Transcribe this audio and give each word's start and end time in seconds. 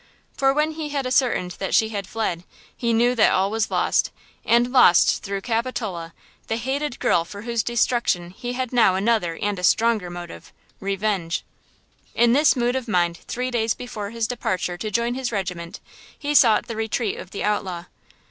For 0.35 0.51
when 0.51 0.71
he 0.71 0.89
had 0.89 1.05
ascertained 1.05 1.57
that 1.59 1.75
she 1.75 1.89
had 1.89 2.07
fled, 2.07 2.43
he 2.75 2.91
knew 2.91 3.13
that 3.13 3.31
all 3.31 3.51
was 3.51 3.69
lost–and 3.69 4.71
lost 4.71 5.21
through 5.21 5.41
Capitola, 5.41 6.15
the 6.47 6.55
hated 6.57 6.97
girl 6.99 7.23
for 7.23 7.43
whose 7.43 7.61
destruction 7.61 8.31
he 8.31 8.53
had 8.53 8.73
now 8.73 8.95
another 8.95 9.37
and 9.39 9.59
a 9.59 9.63
stronger 9.63 10.09
motive–revenge! 10.09 11.43
In 12.15 12.33
this 12.33 12.55
mood 12.55 12.75
of 12.75 12.87
mind 12.87 13.17
three 13.27 13.51
days 13.51 13.75
before 13.75 14.09
his 14.09 14.25
departure 14.27 14.75
to 14.75 14.89
join 14.89 15.13
his 15.13 15.31
regiment 15.31 15.79
he 16.17 16.33
sought 16.33 16.65
the 16.65 16.75
retreat 16.75 17.19
of 17.19 17.29
the 17.29 17.43
outlaw. 17.43 17.83